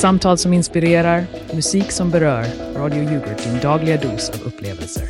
Samtal 0.00 0.38
som 0.38 0.52
inspirerar, 0.52 1.24
musik 1.54 1.92
som 1.92 2.10
berör. 2.10 2.44
Radio 2.76 3.02
Yoghurt, 3.02 3.44
din 3.44 3.60
dagliga 3.62 3.96
dos 3.96 4.30
av 4.30 4.46
upplevelser. 4.46 5.04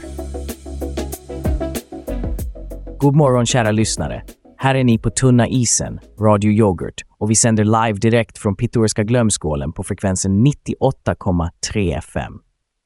God 2.99 3.17
morgon 3.17 3.47
kära 3.47 3.71
lyssnare. 3.71 4.23
Här 4.57 4.75
är 4.75 4.85
ni 4.85 4.99
på 4.99 5.11
tunna 5.11 5.49
isen, 5.49 6.01
Radio 6.21 6.51
Yoghurt, 6.51 7.03
och 7.19 7.31
vi 7.31 7.35
sänder 7.35 7.65
live 7.65 7.99
direkt 7.99 8.39
från 8.39 8.57
pittoreska 8.57 9.03
Glömskålen 9.03 9.73
på 9.73 9.83
frekvensen 9.83 10.47
98,3 10.47 11.99
FM. 11.99 12.33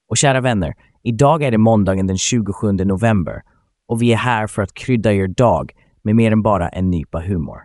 Och 0.08 0.16
kära 0.16 0.40
vänner, 0.40 0.74
idag 1.02 1.42
är 1.42 1.50
det 1.50 1.58
måndagen 1.58 2.06
den 2.06 2.18
27 2.18 2.72
november 2.72 3.42
och 3.88 4.02
vi 4.02 4.12
är 4.12 4.16
här 4.16 4.46
för 4.46 4.62
att 4.62 4.74
krydda 4.74 5.12
er 5.12 5.28
dag 5.28 5.72
med 6.02 6.16
mer 6.16 6.32
än 6.32 6.42
bara 6.42 6.68
en 6.68 6.90
nypa 6.90 7.20
humor. 7.20 7.58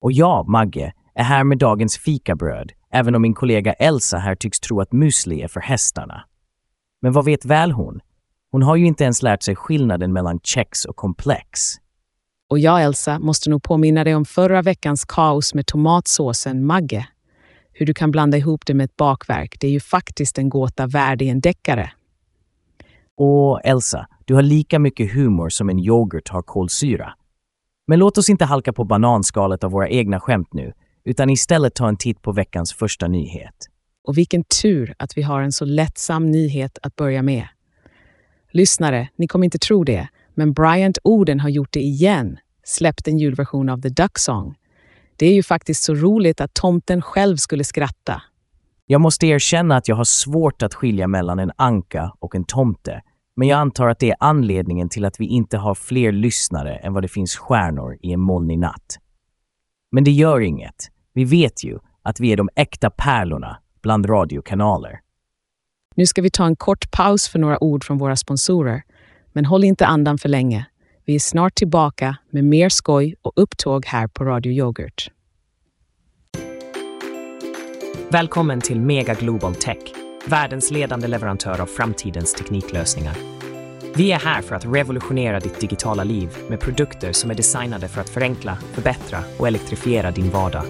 Och 0.00 0.12
jag, 0.12 0.48
Magge, 0.48 0.92
är 1.14 1.24
här 1.24 1.44
med 1.44 1.58
dagens 1.58 1.98
fikabröd, 1.98 2.72
även 2.92 3.14
om 3.14 3.22
min 3.22 3.34
kollega 3.34 3.72
Elsa 3.72 4.18
här 4.18 4.34
tycks 4.34 4.60
tro 4.60 4.80
att 4.80 4.92
musli 4.92 5.42
är 5.42 5.48
för 5.48 5.60
hästarna. 5.60 6.24
Men 7.02 7.12
vad 7.12 7.24
vet 7.24 7.44
väl 7.44 7.72
hon? 7.72 8.00
Hon 8.52 8.62
har 8.62 8.76
ju 8.76 8.86
inte 8.86 9.04
ens 9.04 9.22
lärt 9.22 9.42
sig 9.42 9.56
skillnaden 9.56 10.12
mellan 10.12 10.40
kex 10.42 10.84
och 10.84 10.96
komplex. 10.96 11.60
Och 12.50 12.58
jag, 12.58 12.82
Elsa, 12.82 13.18
måste 13.18 13.50
nog 13.50 13.62
påminna 13.62 14.04
dig 14.04 14.14
om 14.14 14.24
förra 14.24 14.62
veckans 14.62 15.04
kaos 15.04 15.54
med 15.54 15.66
tomatsåsen 15.66 16.66
Magge. 16.66 17.06
Hur 17.72 17.86
du 17.86 17.94
kan 17.94 18.10
blanda 18.10 18.36
ihop 18.36 18.66
det 18.66 18.74
med 18.74 18.84
ett 18.84 18.96
bakverk, 18.96 19.56
det 19.60 19.66
är 19.66 19.70
ju 19.70 19.80
faktiskt 19.80 20.38
en 20.38 20.48
gåta 20.48 20.86
värd 20.86 21.22
i 21.22 21.28
en 21.28 21.40
deckare. 21.40 21.92
Och 23.16 23.60
Elsa, 23.64 24.06
du 24.24 24.34
har 24.34 24.42
lika 24.42 24.78
mycket 24.78 25.12
humor 25.12 25.48
som 25.48 25.70
en 25.70 25.78
yoghurt 25.78 26.28
har 26.28 26.42
kolsyra. 26.42 27.14
Men 27.86 27.98
låt 27.98 28.18
oss 28.18 28.28
inte 28.28 28.44
halka 28.44 28.72
på 28.72 28.84
bananskalet 28.84 29.64
av 29.64 29.70
våra 29.70 29.88
egna 29.88 30.20
skämt 30.20 30.52
nu, 30.52 30.72
utan 31.04 31.30
istället 31.30 31.74
ta 31.74 31.88
en 31.88 31.96
titt 31.96 32.22
på 32.22 32.32
veckans 32.32 32.72
första 32.72 33.08
nyhet. 33.08 33.54
Och 34.04 34.18
vilken 34.18 34.44
tur 34.62 34.94
att 34.98 35.16
vi 35.16 35.22
har 35.22 35.42
en 35.42 35.52
så 35.52 35.64
lättsam 35.64 36.30
nyhet 36.30 36.78
att 36.82 36.96
börja 36.96 37.22
med. 37.22 37.48
Lyssnare, 38.52 39.08
ni 39.16 39.26
kommer 39.26 39.44
inte 39.44 39.58
tro 39.58 39.84
det, 39.84 40.08
men 40.34 40.52
Bryant 40.52 40.98
Oden 41.04 41.40
har 41.40 41.48
gjort 41.48 41.72
det 41.72 41.80
igen, 41.80 42.38
släppt 42.64 43.08
en 43.08 43.18
julversion 43.18 43.68
av 43.68 43.80
The 43.80 43.88
Duck 43.88 44.18
Song. 44.18 44.54
Det 45.16 45.26
är 45.26 45.34
ju 45.34 45.42
faktiskt 45.42 45.82
så 45.82 45.94
roligt 45.94 46.40
att 46.40 46.54
tomten 46.54 47.02
själv 47.02 47.36
skulle 47.36 47.64
skratta. 47.64 48.22
Jag 48.86 49.00
måste 49.00 49.26
erkänna 49.26 49.76
att 49.76 49.88
jag 49.88 49.96
har 49.96 50.04
svårt 50.04 50.62
att 50.62 50.74
skilja 50.74 51.08
mellan 51.08 51.38
en 51.38 51.52
anka 51.56 52.12
och 52.18 52.34
en 52.34 52.44
tomte, 52.44 53.02
men 53.36 53.48
jag 53.48 53.58
antar 53.58 53.88
att 53.88 53.98
det 53.98 54.10
är 54.10 54.16
anledningen 54.20 54.88
till 54.88 55.04
att 55.04 55.20
vi 55.20 55.26
inte 55.26 55.58
har 55.58 55.74
fler 55.74 56.12
lyssnare 56.12 56.76
än 56.76 56.92
vad 56.92 57.04
det 57.04 57.08
finns 57.08 57.36
stjärnor 57.36 57.96
i 58.02 58.12
en 58.12 58.20
molnig 58.20 58.58
natt. 58.58 58.98
Men 59.90 60.04
det 60.04 60.10
gör 60.10 60.40
inget. 60.40 60.90
Vi 61.12 61.24
vet 61.24 61.64
ju 61.64 61.78
att 62.02 62.20
vi 62.20 62.32
är 62.32 62.36
de 62.36 62.48
äkta 62.56 62.90
pärlorna 62.90 63.58
bland 63.82 64.10
radiokanaler. 64.10 65.00
Nu 65.94 66.06
ska 66.06 66.22
vi 66.22 66.30
ta 66.30 66.46
en 66.46 66.56
kort 66.56 66.90
paus 66.90 67.28
för 67.28 67.38
några 67.38 67.64
ord 67.64 67.84
från 67.84 67.98
våra 67.98 68.16
sponsorer. 68.16 68.82
Men 69.32 69.44
håll 69.44 69.64
inte 69.64 69.86
andan 69.86 70.18
för 70.18 70.28
länge. 70.28 70.66
Vi 71.04 71.14
är 71.14 71.18
snart 71.18 71.54
tillbaka 71.54 72.16
med 72.30 72.44
mer 72.44 72.68
skoj 72.68 73.14
och 73.22 73.32
upptåg 73.36 73.86
här 73.86 74.06
på 74.06 74.24
Radio 74.24 74.52
Yoghurt. 74.52 75.10
Välkommen 78.10 78.60
till 78.60 78.80
Mega 78.80 79.14
Global 79.14 79.54
Tech, 79.54 79.78
världens 80.26 80.70
ledande 80.70 81.08
leverantör 81.08 81.60
av 81.60 81.66
framtidens 81.66 82.34
tekniklösningar. 82.34 83.29
Vi 83.94 84.12
är 84.12 84.18
här 84.18 84.42
för 84.42 84.54
att 84.54 84.64
revolutionera 84.64 85.40
ditt 85.40 85.60
digitala 85.60 86.04
liv 86.04 86.36
med 86.48 86.60
produkter 86.60 87.12
som 87.12 87.30
är 87.30 87.34
designade 87.34 87.88
för 87.88 88.00
att 88.00 88.08
förenkla, 88.08 88.58
förbättra 88.72 89.18
och 89.38 89.48
elektrifiera 89.48 90.10
din 90.10 90.30
vardag. 90.30 90.64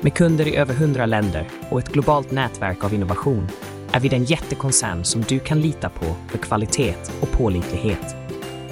Med 0.00 0.14
kunder 0.14 0.48
i 0.48 0.56
över 0.56 0.74
100 0.74 1.06
länder 1.06 1.48
och 1.70 1.78
ett 1.78 1.92
globalt 1.92 2.30
nätverk 2.30 2.84
av 2.84 2.94
innovation 2.94 3.48
är 3.92 4.00
vi 4.00 4.08
den 4.08 4.24
jättekoncern 4.24 5.04
som 5.04 5.22
du 5.22 5.38
kan 5.38 5.60
lita 5.60 5.88
på 5.88 6.16
för 6.28 6.38
kvalitet 6.38 6.94
och 7.20 7.30
pålitlighet. 7.30 8.16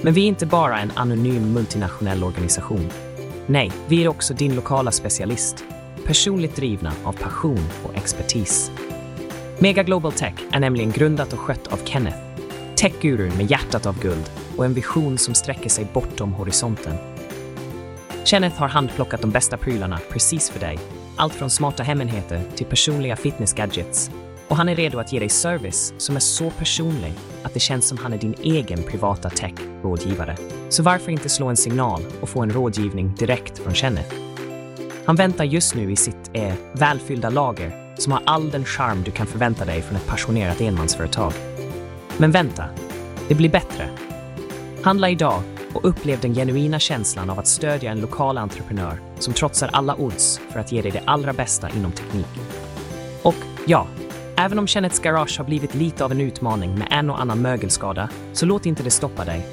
Men 0.03 0.15
vi 0.15 0.22
är 0.22 0.28
inte 0.28 0.47
bara 0.47 0.81
en 0.81 0.93
anonym 0.94 1.53
multinationell 1.53 2.25
organisation. 2.25 2.91
Nej, 3.47 3.72
vi 3.88 4.05
är 4.05 4.09
också 4.09 4.34
din 4.34 4.55
lokala 4.55 4.91
specialist, 4.91 5.65
personligt 6.05 6.56
drivna 6.56 6.93
av 7.05 7.12
passion 7.12 7.69
och 7.82 7.97
expertis. 7.97 8.71
Mega 9.59 9.82
Global 9.82 10.12
Tech 10.12 10.34
är 10.53 10.60
nämligen 10.60 10.91
grundat 10.91 11.32
och 11.32 11.38
skött 11.38 11.66
av 11.66 11.81
Kenneth, 11.84 12.25
techgurun 12.76 13.37
med 13.37 13.50
hjärtat 13.50 13.87
av 13.87 14.00
guld 14.00 14.31
och 14.56 14.64
en 14.64 14.75
vision 14.75 15.19
som 15.19 15.34
sträcker 15.34 15.70
sig 15.70 15.87
bortom 15.92 16.32
horisonten. 16.32 16.97
Kenneth 18.25 18.56
har 18.56 18.69
handplockat 18.69 19.20
de 19.20 19.31
bästa 19.31 19.56
prylarna 19.56 20.00
precis 20.10 20.50
för 20.50 20.60
dig. 20.60 20.78
Allt 21.16 21.34
från 21.34 21.50
smarta 21.50 21.82
hemenheter 21.82 22.42
till 22.56 22.66
personliga 22.66 23.16
fitnessgadgets 23.16 24.10
och 24.48 24.56
han 24.56 24.69
är 24.69 24.76
redo 24.76 24.98
att 24.98 25.12
ge 25.12 25.19
dig 25.19 25.28
service 25.28 25.94
som 25.98 26.16
är 26.16 26.20
så 26.20 26.50
personlig 26.50 27.12
att 27.42 27.54
det 27.54 27.60
känns 27.60 27.88
som 27.88 27.98
han 27.98 28.12
är 28.12 28.19
din 28.19 28.34
egen 28.42 28.82
privata 28.82 29.31
tech-rådgivare. 29.31 30.37
Så 30.69 30.82
varför 30.82 31.12
inte 31.12 31.28
slå 31.28 31.47
en 31.47 31.56
signal 31.56 32.03
och 32.20 32.28
få 32.28 32.43
en 32.43 32.53
rådgivning 32.53 33.14
direkt 33.14 33.58
från 33.58 33.75
Kenneth? 33.75 34.14
Han 35.04 35.16
väntar 35.16 35.44
just 35.44 35.75
nu 35.75 35.93
i 35.93 35.97
sitt 35.97 36.31
eh, 36.32 36.54
välfyllda 36.72 37.31
lager 37.31 37.94
som 37.98 38.12
har 38.12 38.22
all 38.26 38.50
den 38.50 38.64
charm 38.64 39.03
du 39.03 39.10
kan 39.10 39.26
förvänta 39.26 39.64
dig 39.64 39.82
från 39.82 39.97
ett 39.97 40.06
passionerat 40.06 40.60
enmansföretag. 40.60 41.32
Men 42.19 42.31
vänta, 42.31 42.65
det 43.28 43.34
blir 43.34 43.49
bättre. 43.49 43.88
Handla 44.82 45.10
idag 45.10 45.43
och 45.72 45.88
upplev 45.88 46.21
den 46.21 46.34
genuina 46.34 46.78
känslan 46.78 47.31
av 47.31 47.38
att 47.38 47.47
stödja 47.47 47.91
en 47.91 48.00
lokal 48.00 48.38
entreprenör 48.38 49.00
som 49.19 49.34
trotsar 49.34 49.71
alla 49.72 49.97
odds 49.97 50.41
för 50.50 50.60
att 50.60 50.72
ge 50.72 50.82
dig 50.82 50.91
det 50.91 51.03
allra 51.05 51.32
bästa 51.32 51.71
inom 51.71 51.93
teknik. 51.93 52.26
Och 53.22 53.34
ja, 53.66 53.87
Även 54.38 54.59
om 54.59 54.66
Kenneths 54.66 54.99
garage 54.99 55.38
har 55.38 55.44
blivit 55.44 55.75
lite 55.75 56.05
av 56.05 56.12
en 56.12 56.21
utmaning 56.21 56.78
med 56.78 56.88
en 56.91 57.10
och 57.10 57.21
annan 57.21 57.43
mögelskada, 57.43 58.09
så 58.32 58.47
låt 58.47 58.66
inte 58.66 58.82
det 58.82 58.91
stoppa 58.91 59.25
dig. 59.25 59.47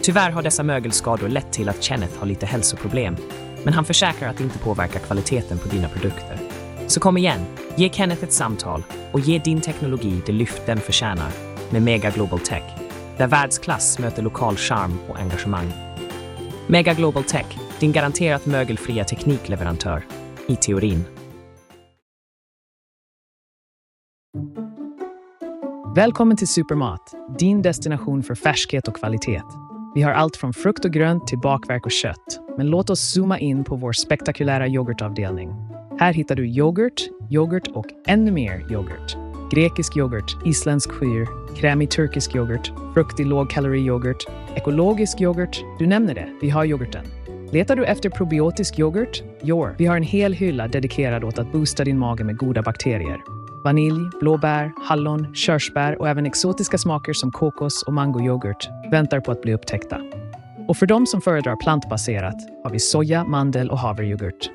Tyvärr 0.00 0.30
har 0.30 0.42
dessa 0.42 0.62
mögelskador 0.62 1.28
lett 1.28 1.52
till 1.52 1.68
att 1.68 1.82
Kenneth 1.82 2.18
har 2.18 2.26
lite 2.26 2.46
hälsoproblem, 2.46 3.16
men 3.64 3.74
han 3.74 3.84
försäkrar 3.84 4.28
att 4.28 4.36
det 4.36 4.44
inte 4.44 4.58
påverkar 4.58 5.00
kvaliteten 5.00 5.58
på 5.58 5.68
dina 5.68 5.88
produkter. 5.88 6.38
Så 6.86 7.00
kom 7.00 7.16
igen, 7.16 7.46
ge 7.76 7.88
Kenneth 7.88 8.24
ett 8.24 8.32
samtal 8.32 8.82
och 9.12 9.20
ge 9.20 9.38
din 9.38 9.60
teknologi 9.60 10.22
det 10.26 10.32
lyft 10.32 10.66
den 10.66 10.80
förtjänar 10.80 11.45
med 11.70 11.82
Mega 11.82 12.10
Global 12.10 12.40
Tech, 12.40 12.62
där 13.16 13.26
världsklass 13.26 13.98
möter 13.98 14.22
lokal 14.22 14.56
charm 14.56 14.98
och 15.08 15.18
engagemang. 15.18 15.72
Mega 16.66 16.94
Global 16.94 17.24
Tech, 17.24 17.46
din 17.80 17.92
garanterat 17.92 18.46
mögelfria 18.46 19.04
teknikleverantör, 19.04 20.04
i 20.46 20.56
teorin. 20.56 21.04
Välkommen 25.96 26.36
till 26.36 26.48
Supermat, 26.48 27.14
din 27.38 27.62
destination 27.62 28.22
för 28.22 28.34
färskhet 28.34 28.88
och 28.88 28.96
kvalitet. 28.96 29.42
Vi 29.94 30.02
har 30.02 30.12
allt 30.12 30.36
från 30.36 30.52
frukt 30.52 30.84
och 30.84 30.90
grönt 30.90 31.26
till 31.26 31.38
bakverk 31.38 31.84
och 31.86 31.92
kött. 31.92 32.40
Men 32.56 32.66
låt 32.66 32.90
oss 32.90 33.00
zooma 33.00 33.38
in 33.38 33.64
på 33.64 33.76
vår 33.76 33.92
spektakulära 33.92 34.68
yoghurtavdelning. 34.68 35.50
Här 35.98 36.12
hittar 36.12 36.34
du 36.34 36.46
yoghurt, 36.46 37.08
yoghurt 37.30 37.68
och 37.68 37.86
ännu 38.06 38.30
mer 38.30 38.72
yoghurt. 38.72 39.25
Grekisk 39.50 39.96
yoghurt, 39.96 40.36
isländsk 40.44 40.90
skyr, 40.90 41.26
krämig 41.56 41.90
turkisk 41.90 42.34
yoghurt, 42.34 42.72
fruktig 42.94 43.26
lågkalori-yoghurt, 43.26 44.26
ekologisk 44.56 45.20
yoghurt. 45.20 45.64
Du 45.78 45.86
nämner 45.86 46.14
det, 46.14 46.28
vi 46.40 46.50
har 46.50 46.64
yoghurten. 46.64 47.04
Letar 47.52 47.76
du 47.76 47.84
efter 47.84 48.10
probiotisk 48.10 48.78
yoghurt? 48.78 49.22
Your. 49.42 49.74
Vi 49.78 49.86
har 49.86 49.96
en 49.96 50.02
hel 50.02 50.32
hylla 50.32 50.68
dedikerad 50.68 51.24
åt 51.24 51.38
att 51.38 51.52
boosta 51.52 51.84
din 51.84 51.98
mage 51.98 52.24
med 52.24 52.36
goda 52.36 52.62
bakterier. 52.62 53.20
Vanilj, 53.64 54.00
blåbär, 54.20 54.72
hallon, 54.84 55.34
körsbär 55.34 56.00
och 56.00 56.08
även 56.08 56.26
exotiska 56.26 56.78
smaker 56.78 57.12
som 57.12 57.32
kokos 57.32 57.82
och 57.82 57.92
mangoyoghurt 57.92 58.68
väntar 58.90 59.20
på 59.20 59.32
att 59.32 59.42
bli 59.42 59.54
upptäckta. 59.54 60.00
Och 60.68 60.76
för 60.76 60.86
de 60.86 61.06
som 61.06 61.20
föredrar 61.20 61.56
plantbaserat 61.56 62.36
har 62.64 62.70
vi 62.70 62.78
soja, 62.78 63.24
mandel 63.24 63.70
och 63.70 63.78
havreyoghurt. 63.78 64.50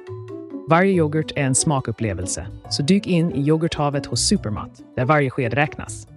Varje 0.70 0.92
yoghurt 0.92 1.32
är 1.36 1.44
en 1.44 1.56
smakupplevelse, 1.56 2.48
så 2.70 2.84
dyk 2.84 3.08
in 3.08 3.32
i 3.32 3.42
yoghurthavet 3.42 4.06
hos 4.06 4.28
Supermat, 4.28 4.84
där 4.96 5.06
varje 5.06 5.30
sked 5.30 5.54
räknas. 5.54 6.08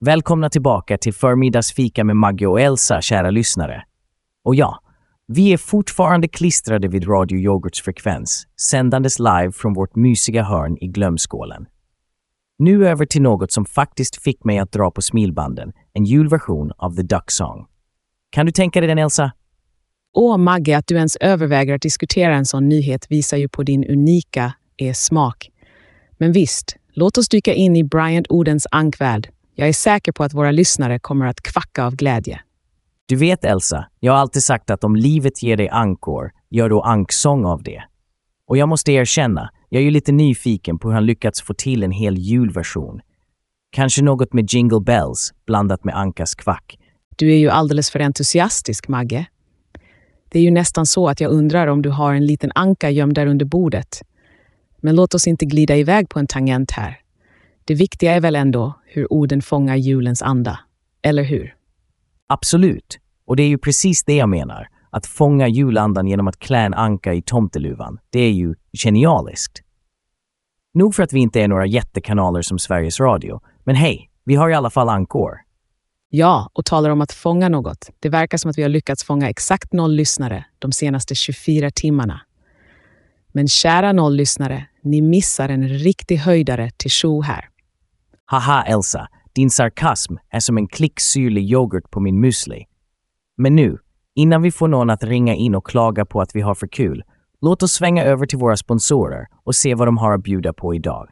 Välkomna 0.00 0.50
tillbaka 0.50 0.98
till 0.98 1.14
förmiddagsfika 1.14 2.04
med 2.04 2.16
Maggie 2.16 2.46
och 2.46 2.60
Elsa, 2.60 3.00
kära 3.00 3.30
lyssnare. 3.30 3.84
Och 4.44 4.54
ja, 4.54 4.78
vi 5.26 5.52
är 5.52 5.56
fortfarande 5.56 6.28
klistrade 6.28 6.88
vid 6.88 7.08
Radio 7.08 7.38
Yoghurts 7.38 7.82
frekvens, 7.82 8.46
sändandes 8.60 9.18
live 9.18 9.52
från 9.52 9.74
vårt 9.74 9.96
mysiga 9.96 10.42
hörn 10.42 10.78
i 10.80 10.86
glömskålen. 10.86 11.66
Nu 12.58 12.88
över 12.88 13.06
till 13.06 13.22
något 13.22 13.52
som 13.52 13.64
faktiskt 13.64 14.22
fick 14.22 14.44
mig 14.44 14.58
att 14.58 14.72
dra 14.72 14.90
på 14.90 15.02
smilbanden, 15.02 15.72
en 15.92 16.04
julversion 16.04 16.72
av 16.76 16.96
The 16.96 17.02
Duck 17.02 17.30
Song. 17.30 17.66
Kan 18.30 18.46
du 18.46 18.52
tänka 18.52 18.80
dig 18.80 18.88
den, 18.88 18.98
Elsa? 18.98 19.32
Åh, 20.14 20.36
Magge, 20.36 20.78
att 20.78 20.86
du 20.86 20.96
ens 20.96 21.16
överväger 21.16 21.74
att 21.74 21.82
diskutera 21.82 22.36
en 22.36 22.46
sån 22.46 22.68
nyhet 22.68 23.06
visar 23.10 23.36
ju 23.36 23.48
på 23.48 23.62
din 23.62 23.84
unika 23.84 24.52
e-smak. 24.76 25.50
Men 26.18 26.32
visst, 26.32 26.76
låt 26.92 27.18
oss 27.18 27.28
dyka 27.28 27.54
in 27.54 27.76
i 27.76 27.84
Bryant 27.84 28.26
Odens 28.28 28.66
ankvärld. 28.70 29.28
Jag 29.54 29.68
är 29.68 29.72
säker 29.72 30.12
på 30.12 30.24
att 30.24 30.34
våra 30.34 30.50
lyssnare 30.50 30.98
kommer 30.98 31.26
att 31.26 31.40
kvacka 31.40 31.84
av 31.84 31.96
glädje. 31.96 32.40
Du 33.06 33.16
vet 33.16 33.44
Elsa, 33.44 33.86
jag 34.00 34.12
har 34.12 34.18
alltid 34.18 34.42
sagt 34.42 34.70
att 34.70 34.84
om 34.84 34.96
livet 34.96 35.42
ger 35.42 35.56
dig 35.56 35.68
ankor, 35.68 36.30
gör 36.50 36.68
då 36.68 36.82
anksång 36.82 37.44
av 37.44 37.62
det. 37.62 37.82
Och 38.46 38.56
jag 38.56 38.68
måste 38.68 38.92
erkänna, 38.92 39.50
jag 39.68 39.80
är 39.80 39.84
ju 39.84 39.90
lite 39.90 40.12
nyfiken 40.12 40.78
på 40.78 40.88
hur 40.88 40.94
han 40.94 41.06
lyckats 41.06 41.42
få 41.42 41.54
till 41.54 41.82
en 41.82 41.90
hel 41.90 42.18
julversion. 42.18 43.00
Kanske 43.70 44.02
något 44.02 44.32
med 44.32 44.52
Jingle 44.52 44.80
Bells 44.80 45.32
blandat 45.46 45.84
med 45.84 45.96
Ankas 45.96 46.34
kvack. 46.34 46.78
Du 47.16 47.32
är 47.32 47.36
ju 47.36 47.50
alldeles 47.50 47.90
för 47.90 48.00
entusiastisk, 48.00 48.88
Magge. 48.88 49.26
Det 50.28 50.38
är 50.38 50.42
ju 50.42 50.50
nästan 50.50 50.86
så 50.86 51.08
att 51.08 51.20
jag 51.20 51.30
undrar 51.30 51.66
om 51.66 51.82
du 51.82 51.90
har 51.90 52.14
en 52.14 52.26
liten 52.26 52.50
anka 52.54 52.90
gömd 52.90 53.14
där 53.14 53.26
under 53.26 53.46
bordet. 53.46 54.02
Men 54.80 54.96
låt 54.96 55.14
oss 55.14 55.26
inte 55.26 55.44
glida 55.44 55.76
iväg 55.76 56.08
på 56.08 56.18
en 56.18 56.26
tangent 56.26 56.70
här. 56.70 57.00
Det 57.64 57.74
viktiga 57.74 58.14
är 58.14 58.20
väl 58.20 58.36
ändå 58.36 58.80
hur 58.86 59.12
orden 59.12 59.42
fångar 59.42 59.76
julens 59.76 60.22
anda, 60.22 60.60
eller 61.02 61.22
hur? 61.22 61.54
Absolut. 62.26 62.98
Och 63.26 63.36
det 63.36 63.42
är 63.42 63.48
ju 63.48 63.58
precis 63.58 64.04
det 64.04 64.16
jag 64.16 64.28
menar. 64.28 64.68
Att 64.90 65.06
fånga 65.06 65.48
julandan 65.48 66.06
genom 66.06 66.28
att 66.28 66.38
klä 66.38 66.58
en 66.58 66.74
anka 66.74 67.14
i 67.14 67.22
tomteluvan. 67.22 67.98
Det 68.10 68.20
är 68.20 68.32
ju 68.32 68.54
genialiskt. 68.72 69.62
Nog 70.74 70.94
för 70.94 71.02
att 71.02 71.12
vi 71.12 71.20
inte 71.20 71.40
är 71.40 71.48
några 71.48 71.66
jättekanaler 71.66 72.42
som 72.42 72.58
Sveriges 72.58 73.00
Radio. 73.00 73.40
Men 73.64 73.76
hej, 73.76 74.10
vi 74.24 74.34
har 74.34 74.50
i 74.50 74.54
alla 74.54 74.70
fall 74.70 74.88
ankor. 74.88 75.40
Ja, 76.10 76.50
och 76.52 76.64
talar 76.64 76.90
om 76.90 77.00
att 77.00 77.12
fånga 77.12 77.48
något. 77.48 77.90
Det 78.00 78.08
verkar 78.08 78.38
som 78.38 78.50
att 78.50 78.58
vi 78.58 78.62
har 78.62 78.68
lyckats 78.68 79.04
fånga 79.04 79.30
exakt 79.30 79.72
noll 79.72 79.92
lyssnare 79.92 80.44
de 80.58 80.72
senaste 80.72 81.14
24 81.14 81.70
timmarna. 81.70 82.20
Men 83.32 83.48
kära 83.48 83.92
noll 83.92 84.14
lyssnare, 84.14 84.66
ni 84.82 85.02
missar 85.02 85.48
en 85.48 85.68
riktig 85.68 86.16
höjdare 86.16 86.70
till 86.76 86.90
show 86.90 87.22
här. 87.22 87.48
Haha 88.24 88.62
Elsa, 88.62 89.08
din 89.32 89.50
sarkasm 89.50 90.14
är 90.30 90.40
som 90.40 90.58
en 90.58 90.68
klick 90.68 91.00
syrlig 91.00 91.50
yoghurt 91.52 91.90
på 91.90 92.00
min 92.00 92.24
müsli. 92.24 92.64
Men 93.36 93.56
nu, 93.56 93.78
innan 94.14 94.42
vi 94.42 94.50
får 94.50 94.68
någon 94.68 94.90
att 94.90 95.04
ringa 95.04 95.34
in 95.34 95.54
och 95.54 95.66
klaga 95.66 96.04
på 96.04 96.20
att 96.20 96.36
vi 96.36 96.40
har 96.40 96.54
för 96.54 96.66
kul, 96.66 97.04
låt 97.40 97.62
oss 97.62 97.72
svänga 97.72 98.04
över 98.04 98.26
till 98.26 98.38
våra 98.38 98.56
sponsorer 98.56 99.26
och 99.44 99.54
se 99.54 99.74
vad 99.74 99.88
de 99.88 99.98
har 99.98 100.12
att 100.12 100.22
bjuda 100.22 100.52
på 100.52 100.74
idag. 100.74 101.08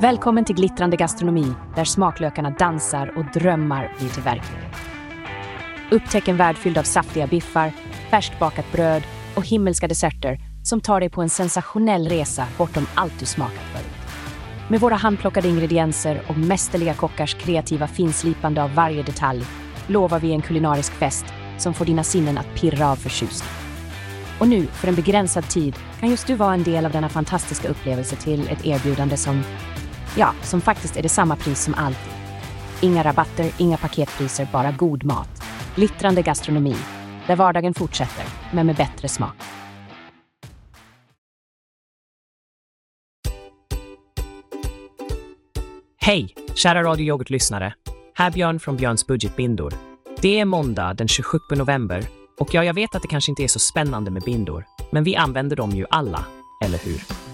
Välkommen 0.00 0.44
till 0.44 0.56
glittrande 0.56 0.96
gastronomi 0.96 1.52
där 1.76 1.84
smaklökarna 1.84 2.50
dansar 2.50 3.18
och 3.18 3.24
drömmar 3.24 3.92
blir 3.98 4.08
till 4.08 4.22
verklighet. 4.22 4.74
Upptäck 5.90 6.28
en 6.28 6.36
värld 6.36 6.56
fylld 6.56 6.78
av 6.78 6.82
saftiga 6.82 7.26
biffar, 7.26 7.72
färskbakat 8.10 8.72
bröd 8.72 9.02
och 9.36 9.46
himmelska 9.46 9.88
desserter 9.88 10.40
som 10.62 10.80
tar 10.80 11.00
dig 11.00 11.10
på 11.10 11.22
en 11.22 11.28
sensationell 11.28 12.08
resa 12.08 12.46
bortom 12.58 12.86
allt 12.94 13.18
du 13.18 13.26
smakat 13.26 13.64
förut. 13.72 14.10
Med 14.68 14.80
våra 14.80 14.94
handplockade 14.94 15.48
ingredienser 15.48 16.22
och 16.26 16.38
mästerliga 16.38 16.94
kockars 16.94 17.34
kreativa 17.34 17.86
finslipande 17.86 18.62
av 18.62 18.74
varje 18.74 19.02
detalj 19.02 19.44
lovar 19.86 20.20
vi 20.20 20.32
en 20.32 20.42
kulinarisk 20.42 20.92
fest 20.92 21.24
som 21.58 21.74
får 21.74 21.84
dina 21.84 22.04
sinnen 22.04 22.38
att 22.38 22.54
pirra 22.54 22.90
av 22.90 22.96
förtjusning. 22.96 23.50
Och 24.38 24.48
nu, 24.48 24.66
för 24.66 24.88
en 24.88 24.94
begränsad 24.94 25.48
tid, 25.48 25.76
kan 26.00 26.10
just 26.10 26.26
du 26.26 26.34
vara 26.34 26.54
en 26.54 26.62
del 26.62 26.86
av 26.86 26.92
denna 26.92 27.08
fantastiska 27.08 27.68
upplevelse 27.68 28.16
till 28.16 28.48
ett 28.48 28.66
erbjudande 28.66 29.16
som, 29.16 29.42
ja, 30.16 30.34
som 30.42 30.60
faktiskt 30.60 30.96
är 30.96 31.02
det 31.02 31.08
samma 31.08 31.36
pris 31.36 31.64
som 31.64 31.74
alltid. 31.74 32.12
Inga 32.80 33.04
rabatter, 33.04 33.52
inga 33.58 33.76
paketpriser, 33.76 34.48
bara 34.52 34.72
god 34.72 35.04
mat. 35.04 35.42
Glittrande 35.74 36.22
gastronomi, 36.22 36.76
där 37.26 37.36
vardagen 37.36 37.74
fortsätter, 37.74 38.24
men 38.52 38.66
med 38.66 38.76
bättre 38.76 39.08
smak. 39.08 39.36
Hej, 46.00 46.34
kära 46.54 46.82
Radio 46.82 47.06
Yoghurt-lyssnare. 47.06 47.74
Här 48.14 48.30
Björn 48.30 48.60
från 48.60 48.76
Björns 48.76 49.06
budgetbindor. 49.06 49.74
Det 50.22 50.40
är 50.40 50.44
måndag 50.44 50.94
den 50.94 51.08
27 51.08 51.38
november 51.50 52.08
och 52.38 52.54
ja, 52.54 52.64
jag 52.64 52.74
vet 52.74 52.94
att 52.94 53.02
det 53.02 53.08
kanske 53.08 53.32
inte 53.32 53.42
är 53.42 53.48
så 53.48 53.58
spännande 53.58 54.10
med 54.10 54.22
bindor, 54.22 54.64
men 54.92 55.04
vi 55.04 55.16
använder 55.16 55.56
dem 55.56 55.70
ju 55.70 55.86
alla, 55.90 56.24
eller 56.64 56.78
hur? 56.78 57.25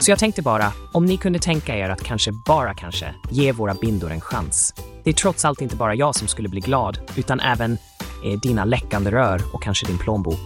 Så 0.00 0.10
jag 0.10 0.18
tänkte 0.18 0.42
bara, 0.42 0.72
om 0.92 1.04
ni 1.04 1.16
kunde 1.16 1.38
tänka 1.38 1.76
er 1.76 1.90
att 1.90 2.02
kanske, 2.02 2.32
bara 2.32 2.74
kanske, 2.74 3.14
ge 3.30 3.52
våra 3.52 3.74
bindor 3.74 4.10
en 4.10 4.20
chans. 4.20 4.74
Det 5.04 5.10
är 5.10 5.14
trots 5.14 5.44
allt 5.44 5.60
inte 5.60 5.76
bara 5.76 5.94
jag 5.94 6.14
som 6.14 6.28
skulle 6.28 6.48
bli 6.48 6.60
glad, 6.60 6.98
utan 7.16 7.40
även 7.40 7.78
eh, 8.24 8.40
dina 8.40 8.64
läckande 8.64 9.10
rör 9.10 9.42
och 9.52 9.62
kanske 9.62 9.86
din 9.86 9.98
plånbok. 9.98 10.40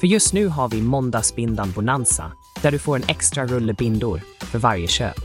För 0.00 0.06
just 0.06 0.32
nu 0.32 0.46
har 0.46 0.68
vi 0.68 0.82
måndagsbindan 0.82 1.72
Bonanza, 1.72 2.32
där 2.60 2.72
du 2.72 2.78
får 2.78 2.96
en 2.96 3.04
extra 3.08 3.46
rulle 3.46 3.72
bindor 3.72 4.20
för 4.38 4.58
varje 4.58 4.86
köp. 4.86 5.20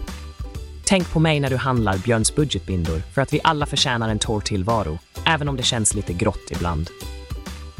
Tänk 0.85 1.13
på 1.13 1.19
mig 1.19 1.39
när 1.39 1.49
du 1.49 1.57
handlar 1.57 1.97
Björns 1.97 2.35
budgetbindor 2.35 3.01
för 3.13 3.21
att 3.21 3.33
vi 3.33 3.39
alla 3.43 3.65
förtjänar 3.65 4.09
en 4.09 4.19
torr 4.19 4.41
tillvaro, 4.41 4.99
även 5.25 5.49
om 5.49 5.57
det 5.57 5.63
känns 5.63 5.93
lite 5.93 6.13
grått 6.13 6.51
ibland. 6.51 6.89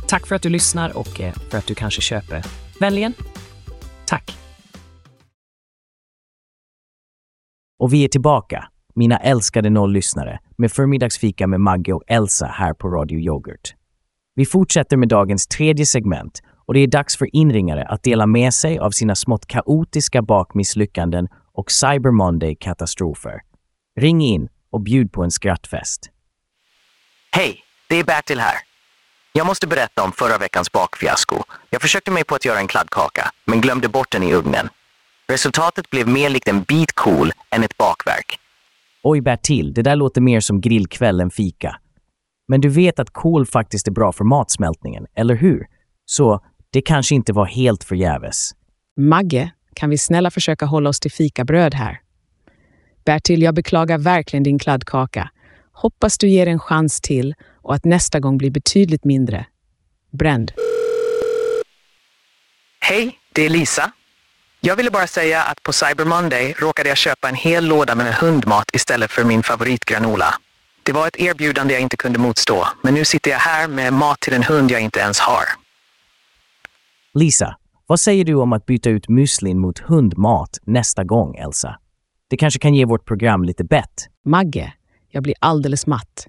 Tack 0.08 0.28
för 0.28 0.36
att 0.36 0.42
du 0.42 0.50
lyssnar 0.50 0.98
och 0.98 1.22
eh, 1.22 1.34
för 1.50 1.58
att 1.58 1.68
du 1.68 1.76
kanske 1.76 2.02
köper. 2.02 2.46
Vänligen. 2.80 3.14
Och 7.80 7.94
vi 7.94 8.04
är 8.04 8.08
tillbaka, 8.08 8.68
mina 8.96 9.18
älskade 9.18 9.70
noll-lyssnare, 9.70 10.40
med 10.58 10.72
förmiddagsfika 10.72 11.48
med 11.48 11.62
Magge 11.62 11.94
och 11.94 12.04
Elsa 12.08 12.46
här 12.46 12.74
på 12.74 12.90
Radio 12.90 13.20
Yoghurt. 13.20 13.74
Vi 14.36 14.46
fortsätter 14.46 14.98
med 14.98 15.10
dagens 15.10 15.48
tredje 15.48 15.86
segment 15.86 16.42
och 16.68 16.74
det 16.74 16.80
är 16.80 16.88
dags 16.88 17.18
för 17.18 17.36
inringare 17.36 17.86
att 17.86 18.04
dela 18.04 18.26
med 18.26 18.54
sig 18.54 18.80
av 18.80 18.92
sina 18.92 19.16
smått 19.16 19.46
kaotiska 19.46 20.22
bakmisslyckanden 20.22 21.28
och 21.54 21.72
Cyber 21.72 22.12
Monday-katastrofer. 22.12 23.42
Ring 24.00 24.22
in 24.22 24.50
och 24.72 24.82
bjud 24.82 25.12
på 25.12 25.24
en 25.24 25.32
skrattfest. 25.32 26.10
Hej, 27.32 27.60
det 27.90 27.96
är 27.96 28.04
Bertil 28.04 28.40
här. 28.40 28.56
Jag 29.34 29.48
måste 29.48 29.68
berätta 29.68 30.04
om 30.04 30.12
förra 30.12 30.38
veckans 30.38 30.72
bakfiasko. 30.72 31.44
Jag 31.70 31.82
försökte 31.82 32.12
mig 32.12 32.24
på 32.24 32.36
att 32.36 32.46
göra 32.46 32.60
en 32.60 32.68
kladdkaka, 32.68 33.32
men 33.46 33.62
glömde 33.62 33.90
bort 33.90 34.12
den 34.12 34.24
i 34.24 34.34
ugnen. 34.34 34.70
Resultatet 35.32 35.90
blev 35.90 36.08
mer 36.08 36.30
likt 36.30 36.48
en 36.48 36.62
bit 36.62 36.94
kol 36.94 37.32
än 37.56 37.64
ett 37.64 37.78
bakverk. 37.78 38.40
Oj 39.04 39.22
Bertil, 39.22 39.74
det 39.74 39.82
där 39.82 39.96
låter 39.96 40.22
mer 40.22 40.40
som 40.40 40.62
grillkväll 40.62 41.20
än 41.22 41.32
fika. 41.32 41.76
Men 42.48 42.62
du 42.62 42.70
vet 42.70 43.00
att 43.00 43.10
kol 43.10 43.46
faktiskt 43.46 43.88
är 43.88 43.92
bra 43.92 44.12
för 44.12 44.24
matsmältningen, 44.24 45.06
eller 45.16 45.36
hur? 45.36 45.68
Så 46.06 46.44
det 46.70 46.82
kanske 46.82 47.16
inte 47.16 47.34
var 47.34 47.46
helt 47.46 47.84
förgäves. 47.84 48.52
Magge, 49.00 49.52
kan 49.74 49.90
vi 49.90 49.98
snälla 49.98 50.32
försöka 50.32 50.66
hålla 50.66 50.90
oss 50.90 51.00
till 51.00 51.12
fikabröd 51.12 51.74
här? 51.74 52.00
Bertil, 53.06 53.42
jag 53.42 53.56
beklagar 53.56 53.98
verkligen 53.98 54.44
din 54.44 54.60
kladdkaka. 54.60 55.30
Hoppas 55.72 56.18
du 56.18 56.30
ger 56.30 56.48
en 56.48 56.60
chans 56.60 57.02
till 57.02 57.36
och 57.62 57.76
att 57.76 57.86
nästa 57.86 58.20
gång 58.20 58.38
blir 58.38 58.52
betydligt 58.52 59.04
mindre. 59.04 59.46
Bränd. 60.12 60.52
Hej, 62.80 63.20
det 63.34 63.46
är 63.46 63.50
Lisa. 63.50 63.92
Jag 64.62 64.76
ville 64.76 64.92
bara 64.92 65.08
säga 65.08 65.44
att 65.44 65.64
på 65.64 65.74
Cyber 65.74 66.06
Monday 66.06 66.56
råkade 66.60 66.90
jag 66.90 66.98
köpa 66.98 67.30
en 67.30 67.36
hel 67.36 67.66
låda 67.66 67.96
med 67.96 68.14
hundmat 68.14 68.66
istället 68.74 69.12
för 69.12 69.24
min 69.24 69.44
favoritgranola. 69.44 70.34
Det 70.84 70.92
var 70.92 71.08
ett 71.08 71.20
erbjudande 71.20 71.74
jag 71.74 71.82
inte 71.82 71.98
kunde 71.98 72.20
motstå, 72.20 72.68
men 72.84 72.94
nu 72.94 73.06
sitter 73.06 73.32
jag 73.32 73.38
här 73.38 73.68
med 73.68 73.94
mat 73.94 74.20
till 74.20 74.34
en 74.34 74.44
hund 74.44 74.72
jag 74.72 74.82
inte 74.82 75.00
ens 75.00 75.20
har. 75.20 75.44
Lisa, 77.14 77.58
vad 77.88 78.00
säger 78.00 78.26
du 78.26 78.36
om 78.36 78.54
att 78.54 78.66
byta 78.66 78.90
ut 78.90 79.10
müslin 79.10 79.60
mot 79.60 79.80
hundmat 79.80 80.50
nästa 80.64 81.04
gång, 81.04 81.36
Elsa? 81.36 81.80
Det 82.30 82.38
kanske 82.38 82.60
kan 82.60 82.74
ge 82.74 82.86
vårt 82.86 83.06
program 83.06 83.44
lite 83.44 83.64
bett. 83.64 84.08
Magge, 84.26 84.74
jag 85.12 85.24
blir 85.24 85.36
alldeles 85.40 85.88
matt. 85.88 86.28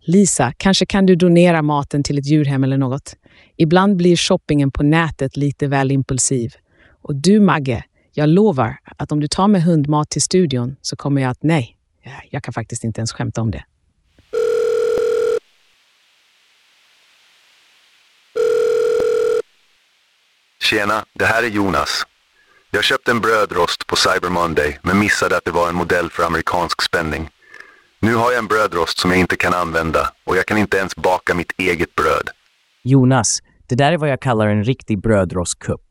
Lisa, 0.00 0.52
kanske 0.56 0.86
kan 0.86 1.06
du 1.06 1.16
donera 1.16 1.62
maten 1.62 2.02
till 2.02 2.18
ett 2.18 2.26
djurhem 2.26 2.64
eller 2.64 2.78
något? 2.78 3.16
Ibland 3.56 3.96
blir 3.96 4.16
shoppingen 4.16 4.70
på 4.70 4.82
nätet 4.82 5.36
lite 5.36 5.66
väl 5.66 5.90
impulsiv. 5.90 6.52
Och 7.02 7.14
du, 7.14 7.40
Magge, 7.40 7.84
jag 8.12 8.28
lovar 8.28 8.78
att 8.96 9.12
om 9.12 9.20
du 9.20 9.28
tar 9.28 9.48
med 9.48 9.62
hundmat 9.62 10.10
till 10.10 10.22
studion 10.22 10.76
så 10.82 10.96
kommer 10.96 11.22
jag 11.22 11.30
att 11.30 11.42
nej, 11.42 11.76
jag 12.30 12.42
kan 12.42 12.54
faktiskt 12.54 12.84
inte 12.84 13.00
ens 13.00 13.12
skämta 13.12 13.40
om 13.40 13.50
det. 13.50 13.64
Tjena, 20.62 21.04
det 21.12 21.24
här 21.24 21.42
är 21.42 21.48
Jonas. 21.48 22.06
Jag 22.70 22.84
köpte 22.84 23.10
en 23.10 23.20
brödrost 23.20 23.86
på 23.86 23.96
Cyber 23.96 24.28
Monday 24.28 24.78
men 24.82 24.98
missade 24.98 25.36
att 25.36 25.44
det 25.44 25.50
var 25.50 25.68
en 25.68 25.74
modell 25.74 26.10
för 26.10 26.22
amerikansk 26.22 26.82
spänning. 26.82 27.28
Nu 28.00 28.14
har 28.14 28.30
jag 28.30 28.38
en 28.38 28.46
brödrost 28.46 28.98
som 28.98 29.10
jag 29.10 29.20
inte 29.20 29.36
kan 29.36 29.54
använda 29.54 30.12
och 30.24 30.36
jag 30.36 30.46
kan 30.46 30.58
inte 30.58 30.76
ens 30.76 30.96
baka 30.96 31.34
mitt 31.34 31.52
eget 31.56 31.94
bröd. 31.94 32.28
Jonas, 32.82 33.42
det 33.66 33.74
där 33.74 33.92
är 33.92 33.96
vad 33.96 34.10
jag 34.10 34.20
kallar 34.20 34.46
en 34.46 34.64
riktig 34.64 35.00
brödrostkupp. 35.00 35.89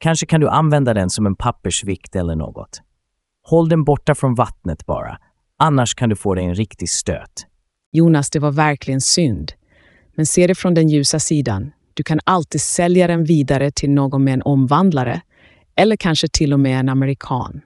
Kanske 0.00 0.26
kan 0.26 0.40
du 0.40 0.48
använda 0.48 0.94
den 0.94 1.10
som 1.10 1.26
en 1.26 1.36
pappersvikt 1.36 2.16
eller 2.16 2.36
något. 2.36 2.80
Håll 3.42 3.68
den 3.68 3.84
borta 3.84 4.14
från 4.14 4.34
vattnet 4.34 4.86
bara, 4.86 5.18
annars 5.56 5.94
kan 5.94 6.08
du 6.08 6.16
få 6.16 6.34
dig 6.34 6.44
en 6.44 6.54
riktig 6.54 6.90
stöt. 6.90 7.46
Jonas, 7.92 8.30
det 8.30 8.38
var 8.38 8.50
verkligen 8.50 9.00
synd. 9.00 9.52
Men 10.16 10.26
se 10.26 10.46
det 10.46 10.54
från 10.54 10.74
den 10.74 10.88
ljusa 10.88 11.18
sidan. 11.18 11.72
Du 11.94 12.02
kan 12.02 12.20
alltid 12.24 12.60
sälja 12.60 13.06
den 13.06 13.24
vidare 13.24 13.70
till 13.70 13.90
någon 13.90 14.24
med 14.24 14.34
en 14.34 14.42
omvandlare 14.42 15.20
eller 15.76 15.96
kanske 15.96 16.28
till 16.28 16.52
och 16.52 16.60
med 16.60 16.80
en 16.80 16.88
amerikan. 16.88 17.60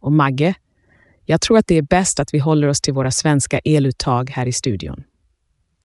Och 0.00 0.12
Magge, 0.12 0.54
jag 1.24 1.40
tror 1.40 1.58
att 1.58 1.66
det 1.66 1.78
är 1.78 1.82
bäst 1.82 2.20
att 2.20 2.34
vi 2.34 2.38
håller 2.38 2.68
oss 2.68 2.80
till 2.80 2.94
våra 2.94 3.10
svenska 3.10 3.58
eluttag 3.58 4.30
här 4.30 4.46
i 4.46 4.52
studion. 4.52 5.04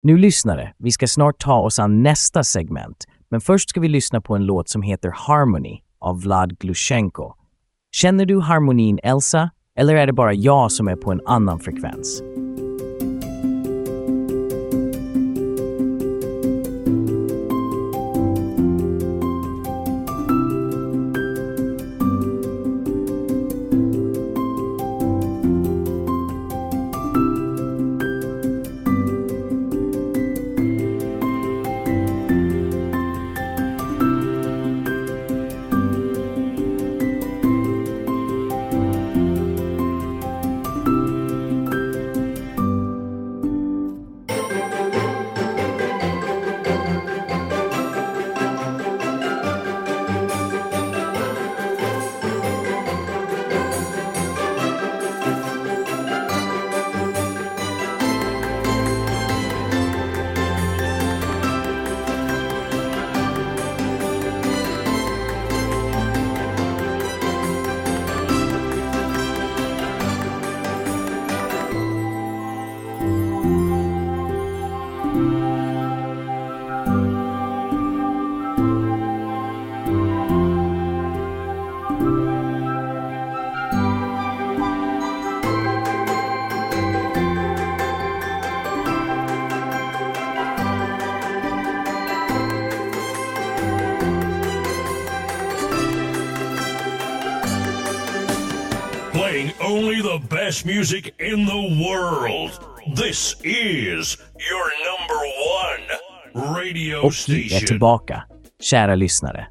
Nu 0.03 0.19
lyssnare, 0.19 0.75
vi 0.79 0.91
ska 0.91 1.07
snart 1.07 1.39
ta 1.39 1.61
oss 1.61 1.79
an 1.79 2.03
nästa 2.03 2.45
segment, 2.45 3.05
men 3.31 3.41
först 3.41 3.71
ska 3.71 3.81
vi 3.81 3.89
lyssna 3.89 4.21
på 4.21 4.37
en 4.37 4.45
låt 4.45 4.69
som 4.69 4.83
heter 4.83 5.13
Harmony 5.15 5.79
av 5.99 6.21
Vlad 6.21 6.59
Glushenko. 6.59 7.35
Känner 7.93 8.27
du 8.27 8.41
harmonin 8.41 8.99
Elsa? 9.03 9.51
Eller 9.79 9.95
är 9.95 10.07
det 10.07 10.13
bara 10.13 10.35
jag 10.35 10.73
som 10.73 10.89
är 10.89 10.97
på 10.97 11.13
en 11.13 11.21
annan 11.27 11.61
frekvens? 11.61 12.23
Best 100.49 100.65
music 100.65 101.05
in 101.19 101.47
the 101.47 101.85
world. 101.85 102.51
This 102.97 103.37
is 103.43 104.19
your 104.51 104.67
number 104.89 105.21
one 105.65 106.57
radio 106.57 106.97
Och 106.97 107.13
vi 107.29 107.57
är 107.57 107.61
tillbaka, 107.61 108.23
kära 108.63 108.95
lyssnare. 108.95 109.47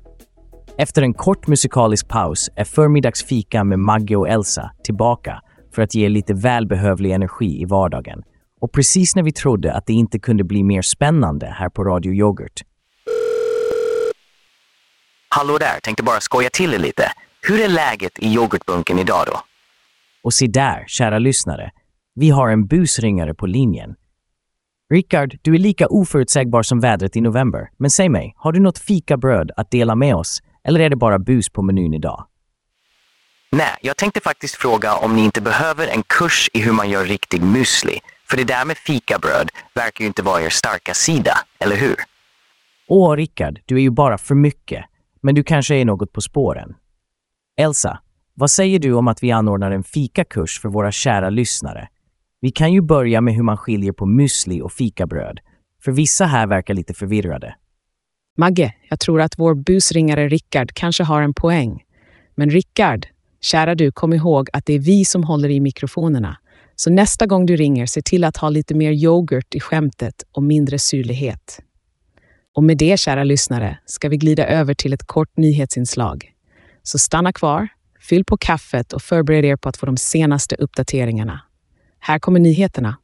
Efter 0.78 1.02
en 1.02 1.14
kort 1.14 1.48
musikalisk 1.48 2.08
paus 2.08 2.50
är 2.56 2.64
förmiddagsfika 2.64 3.64
med 3.64 3.80
Maggie 3.80 4.18
och 4.18 4.30
Elsa 4.30 4.72
tillbaka 4.84 5.42
för 5.76 5.82
att 5.82 5.96
ge 5.96 6.10
lite 6.10 6.34
välbehövlig 6.34 7.12
energi 7.12 7.62
i 7.62 7.66
vardagen. 7.66 8.24
Och 8.62 8.72
precis 8.72 9.16
när 9.16 9.24
vi 9.24 9.32
trodde 9.32 9.74
att 9.74 9.86
det 9.86 9.94
inte 9.94 10.20
kunde 10.20 10.44
bli 10.44 10.64
mer 10.64 10.82
spännande 10.82 11.56
här 11.60 11.70
på 11.70 11.84
Radio 11.84 12.14
Yoghurt 12.14 12.62
Hallå 15.30 15.58
där, 15.58 15.80
tänkte 15.84 16.04
bara 16.04 16.20
skoja 16.20 16.50
till 16.50 16.74
er 16.74 16.80
lite. 16.80 17.12
Hur 17.42 17.62
är 17.62 17.70
läget 17.70 18.20
i 18.20 18.34
yoghurtbunken 18.34 19.00
idag 19.00 19.24
då? 19.28 19.47
Och 20.24 20.34
se 20.34 20.48
där, 20.48 20.84
kära 20.88 21.20
lyssnare. 21.20 21.72
Vi 22.16 22.30
har 22.30 22.50
en 22.50 22.68
busringare 22.68 23.34
på 23.34 23.46
linjen. 23.46 23.96
Rickard, 24.94 25.38
du 25.42 25.56
är 25.56 25.60
lika 25.60 25.88
oförutsägbar 25.88 26.64
som 26.64 26.80
vädret 26.80 27.16
i 27.16 27.22
november. 27.22 27.70
Men 27.78 27.90
säg 27.90 28.10
mig, 28.10 28.34
har 28.38 28.52
du 28.52 28.60
något 28.60 28.78
fikabröd 28.80 29.52
att 29.58 29.72
dela 29.72 29.96
med 29.96 30.16
oss? 30.16 30.42
Eller 30.64 30.80
är 30.80 30.90
det 30.90 30.96
bara 30.96 31.20
bus 31.20 31.50
på 31.50 31.62
menyn 31.62 31.94
idag? 31.94 32.28
Nej, 33.52 33.76
jag 33.82 33.98
tänkte 33.98 34.22
faktiskt 34.22 34.56
fråga 34.56 34.96
om 34.96 35.16
ni 35.16 35.24
inte 35.24 35.42
behöver 35.42 35.88
en 35.88 36.04
kurs 36.04 36.50
i 36.54 36.62
hur 36.62 36.72
man 36.72 36.90
gör 36.90 37.06
riktig 37.06 37.42
müsli. 37.42 38.00
För 38.30 38.38
det 38.38 38.44
där 38.44 38.66
med 38.66 38.78
fikabröd 38.78 39.50
verkar 39.74 40.04
ju 40.04 40.08
inte 40.08 40.24
vara 40.24 40.42
er 40.42 40.50
starka 40.50 40.94
sida, 40.94 41.38
eller 41.60 41.76
hur? 41.76 41.96
Åh, 42.88 43.16
Rickard, 43.16 43.60
du 43.66 43.76
är 43.76 43.80
ju 43.82 43.90
bara 43.90 44.18
för 44.18 44.36
mycket. 44.36 44.86
Men 45.22 45.36
du 45.36 45.44
kanske 45.44 45.76
är 45.76 45.86
något 45.86 46.14
på 46.14 46.22
spåren. 46.22 46.76
Elsa, 47.58 48.00
vad 48.40 48.52
säger 48.52 48.80
du 48.80 48.94
om 48.94 49.08
att 49.08 49.24
vi 49.24 49.32
anordnar 49.32 49.72
en 49.72 49.84
fikakurs 49.84 50.60
för 50.62 50.70
våra 50.70 50.92
kära 50.92 51.30
lyssnare? 51.30 51.88
Vi 52.42 52.52
kan 52.52 52.74
ju 52.74 52.82
börja 52.82 53.22
med 53.22 53.34
hur 53.34 53.44
man 53.44 53.58
skiljer 53.58 53.92
på 53.92 54.06
müsli 54.06 54.62
och 54.62 54.72
fikabröd. 54.72 55.40
För 55.84 55.92
vissa 55.92 56.26
här 56.26 56.48
verkar 56.48 56.74
lite 56.74 56.94
förvirrade. 56.94 57.56
Magge, 58.38 58.74
jag 58.90 59.00
tror 59.00 59.22
att 59.22 59.40
vår 59.40 59.56
busringare 59.56 60.28
Rickard 60.28 60.74
kanske 60.74 61.04
har 61.04 61.22
en 61.22 61.34
poäng. 61.34 61.84
Men 62.36 62.50
Rickard, 62.50 63.08
kära 63.42 63.76
du, 63.76 63.92
kom 63.92 64.14
ihåg 64.14 64.50
att 64.54 64.66
det 64.66 64.74
är 64.74 64.80
vi 64.80 65.06
som 65.06 65.24
håller 65.24 65.50
i 65.50 65.60
mikrofonerna. 65.60 66.38
Så 66.76 66.90
nästa 66.90 67.26
gång 67.26 67.46
du 67.46 67.56
ringer, 67.56 67.86
se 67.86 68.02
till 68.02 68.24
att 68.24 68.38
ha 68.38 68.50
lite 68.50 68.76
mer 68.76 68.92
yoghurt 68.92 69.56
i 69.56 69.60
skämtet 69.60 70.24
och 70.32 70.44
mindre 70.44 70.80
syrlighet. 70.80 71.60
Och 72.56 72.64
med 72.64 72.78
det, 72.78 73.00
kära 73.00 73.24
lyssnare, 73.24 73.78
ska 73.86 74.10
vi 74.10 74.18
glida 74.18 74.48
över 74.48 74.74
till 74.74 74.94
ett 74.94 75.08
kort 75.08 75.38
nyhetsinslag. 75.38 76.34
Så 76.84 76.98
stanna 76.98 77.34
kvar, 77.34 77.68
fyll 78.10 78.26
på 78.26 78.38
kaffet 78.38 78.94
och 78.94 79.02
förbered 79.02 79.46
er 79.46 79.56
på 79.56 79.70
att 79.70 79.78
få 79.78 79.86
de 79.86 79.98
senaste 79.98 80.56
uppdateringarna. 80.56 81.42
Här 82.00 82.20
kommer 82.20 82.40
nyheterna. 82.40 82.98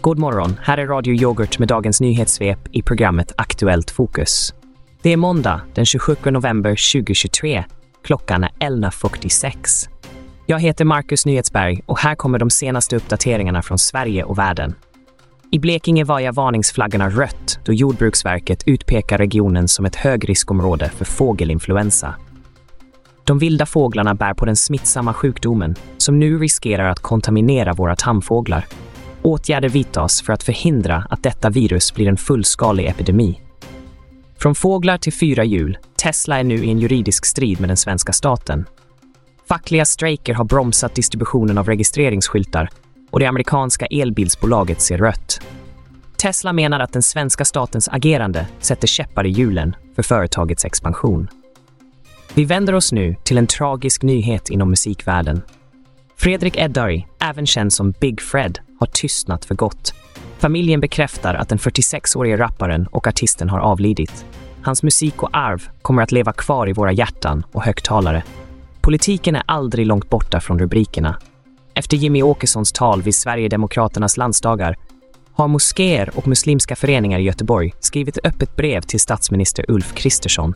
God 0.00 0.18
morgon, 0.18 0.60
här 0.62 0.78
är 0.78 0.86
Radio 0.86 1.14
Yoghurt 1.14 1.58
med 1.58 1.68
dagens 1.68 2.00
nyhetssvep 2.00 2.58
i 2.72 2.82
programmet 2.82 3.32
Aktuellt 3.36 3.90
Fokus. 3.90 4.54
Det 5.02 5.12
är 5.12 5.16
måndag 5.16 5.60
den 5.74 5.86
27 5.86 6.16
november 6.24 6.70
2023. 6.70 7.64
Klockan 8.04 8.44
är 8.44 8.50
11.46. 8.50 9.88
Jag 10.46 10.60
heter 10.60 10.84
Marcus 10.84 11.26
Nyhetsberg 11.26 11.80
och 11.86 11.98
här 11.98 12.14
kommer 12.14 12.38
de 12.38 12.50
senaste 12.50 12.96
uppdateringarna 12.96 13.62
från 13.62 13.78
Sverige 13.78 14.24
och 14.24 14.38
världen. 14.38 14.74
I 15.50 15.58
Blekinge 15.58 16.04
vajar 16.04 16.32
varningsflaggorna 16.32 17.08
rött 17.08 17.58
då 17.64 17.72
Jordbruksverket 17.72 18.62
utpekar 18.66 19.18
regionen 19.18 19.68
som 19.68 19.84
ett 19.86 19.96
högriskområde 19.96 20.88
för 20.88 21.04
fågelinfluensa. 21.04 22.14
De 23.24 23.38
vilda 23.38 23.66
fåglarna 23.66 24.14
bär 24.14 24.34
på 24.34 24.44
den 24.44 24.56
smittsamma 24.56 25.14
sjukdomen 25.14 25.74
som 25.98 26.18
nu 26.18 26.38
riskerar 26.38 26.88
att 26.88 27.00
kontaminera 27.00 27.72
våra 27.72 27.96
tamfåglar. 27.96 28.66
Åtgärder 29.22 29.68
vidtas 29.68 30.22
för 30.22 30.32
att 30.32 30.42
förhindra 30.42 31.06
att 31.10 31.22
detta 31.22 31.50
virus 31.50 31.94
blir 31.94 32.08
en 32.08 32.16
fullskalig 32.16 32.86
epidemi. 32.86 33.40
Från 34.38 34.54
fåglar 34.54 34.98
till 34.98 35.12
fyra 35.12 35.44
hjul, 35.44 35.78
Tesla 35.96 36.38
är 36.38 36.44
nu 36.44 36.54
i 36.54 36.70
en 36.70 36.78
juridisk 36.78 37.26
strid 37.26 37.60
med 37.60 37.70
den 37.70 37.76
svenska 37.76 38.12
staten. 38.12 38.64
Fackliga 39.48 39.84
strejker 39.84 40.34
har 40.34 40.44
bromsat 40.44 40.94
distributionen 40.94 41.58
av 41.58 41.66
registreringsskyltar 41.66 42.70
och 43.10 43.20
det 43.20 43.26
amerikanska 43.26 43.86
elbilsbolaget 43.86 44.80
ser 44.80 44.98
rött. 44.98 45.40
Tesla 46.16 46.52
menar 46.52 46.80
att 46.80 46.92
den 46.92 47.02
svenska 47.02 47.44
statens 47.44 47.88
agerande 47.88 48.46
sätter 48.60 48.86
käppar 48.86 49.26
i 49.26 49.30
hjulen 49.30 49.76
för 49.96 50.02
företagets 50.02 50.64
expansion. 50.64 51.28
Vi 52.34 52.44
vänder 52.44 52.74
oss 52.74 52.92
nu 52.92 53.16
till 53.24 53.38
en 53.38 53.46
tragisk 53.46 54.02
nyhet 54.02 54.50
inom 54.50 54.70
musikvärlden. 54.70 55.42
Fredrik 56.16 56.56
Edary, 56.56 57.04
även 57.20 57.46
känd 57.46 57.72
som 57.72 57.90
Big 57.90 58.20
Fred, 58.20 58.58
har 58.80 58.86
tystnat 58.86 59.44
för 59.44 59.54
gott. 59.54 59.94
Familjen 60.38 60.80
bekräftar 60.80 61.34
att 61.34 61.48
den 61.48 61.58
46-årige 61.58 62.36
rapparen 62.36 62.86
och 62.86 63.06
artisten 63.06 63.48
har 63.48 63.58
avlidit. 63.58 64.24
Hans 64.62 64.82
musik 64.82 65.22
och 65.22 65.30
arv 65.32 65.68
kommer 65.82 66.02
att 66.02 66.12
leva 66.12 66.32
kvar 66.32 66.68
i 66.68 66.72
våra 66.72 66.92
hjärtan 66.92 67.44
och 67.52 67.62
högtalare. 67.62 68.22
Politiken 68.80 69.36
är 69.36 69.42
aldrig 69.46 69.86
långt 69.86 70.10
borta 70.10 70.40
från 70.40 70.58
rubrikerna. 70.58 71.16
Efter 71.78 71.96
Jimmy 71.96 72.22
Åkessons 72.22 72.72
tal 72.72 73.02
vid 73.02 73.14
Sverigedemokraternas 73.14 74.16
landsdagar 74.16 74.76
har 75.32 75.48
moskéer 75.48 76.10
och 76.14 76.28
muslimska 76.28 76.76
föreningar 76.76 77.18
i 77.18 77.22
Göteborg 77.22 77.74
skrivit 77.80 78.16
ett 78.16 78.26
öppet 78.26 78.56
brev 78.56 78.80
till 78.80 79.00
statsminister 79.00 79.64
Ulf 79.68 79.94
Kristersson. 79.94 80.54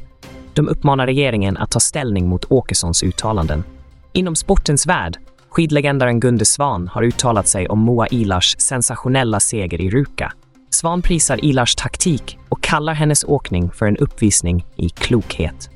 De 0.55 0.69
uppmanar 0.69 1.07
regeringen 1.07 1.57
att 1.57 1.71
ta 1.71 1.81
ställning 1.81 2.29
mot 2.29 2.45
Åkessons 2.45 3.02
uttalanden. 3.02 3.64
Inom 4.12 4.37
sportens 4.37 4.87
värld, 4.87 5.19
skidlegendaren 5.49 6.21
Gunde 6.21 6.45
Svan 6.45 6.88
har 6.88 7.02
uttalat 7.02 7.49
sig 7.49 7.69
om 7.69 7.79
Moa 7.79 8.07
Ilars 8.11 8.57
sensationella 8.59 9.41
seger 9.41 9.81
i 9.81 9.91
Ruka. 9.91 10.33
Svan 10.71 11.02
prisar 11.02 11.45
Ilars 11.45 11.75
taktik 11.75 12.38
och 12.49 12.62
kallar 12.62 12.95
hennes 12.95 13.25
åkning 13.25 13.71
för 13.71 13.87
en 13.87 13.97
uppvisning 13.97 14.67
i 14.76 14.88
klokhet. 14.88 15.71